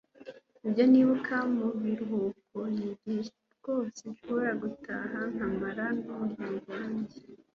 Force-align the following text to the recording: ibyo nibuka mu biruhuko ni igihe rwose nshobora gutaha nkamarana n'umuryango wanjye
ibyo 0.67 0.83
nibuka 0.91 1.35
mu 1.55 1.67
biruhuko 1.81 2.57
ni 2.75 2.83
igihe 2.91 3.21
rwose 3.55 4.01
nshobora 4.13 4.51
gutaha 4.63 5.17
nkamarana 5.33 5.99
n'umuryango 6.05 6.65
wanjye 6.75 7.17